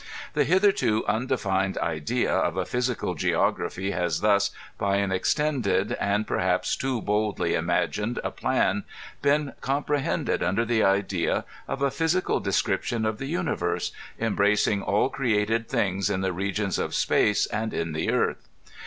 The 0.33 0.45
hitherto 0.45 1.05
undefined 1.05 1.77
idea 1.77 2.33
of 2.33 2.57
a 2.57 2.65
physical 2.65 3.13
geog 3.13 3.57
raphy 3.59 3.93
has 3.93 4.21
thus, 4.21 4.49
by 4.79 4.95
an 4.95 5.11
extended 5.11 5.91
and 5.99 6.25
perhaps 6.25 6.75
too 6.75 7.03
boldly 7.03 7.51
imag 7.51 7.91
ined 8.01 8.17
a 8.23 8.31
plan, 8.31 8.83
been 9.21 9.53
comprehended 9.61 10.41
under 10.41 10.65
the 10.65 10.83
idea 10.83 11.45
of 11.67 11.83
a 11.83 11.91
physical 11.91 12.39
description 12.39 13.05
of 13.05 13.19
the 13.19 13.27
universe, 13.27 13.91
embracing 14.19 14.81
all 14.81 15.07
created 15.07 15.69
things 15.69 16.09
in 16.09 16.21
the 16.21 16.33
regions 16.33 16.79
of 16.79 16.95
space 16.95 17.45
and 17.45 17.71
in 17.71 17.91
the 17.91 18.09
earth. 18.11 18.49